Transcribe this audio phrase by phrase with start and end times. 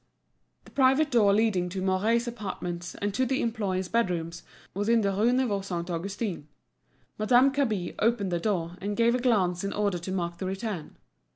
[0.65, 4.41] The private door leading to Mouret's apartments and to the employees' bedrooms
[4.73, 6.47] was in the Rue Neuve Saint Augustin.
[7.19, 10.97] Madame Cabin opened the door and gave a glance in order to mark the return.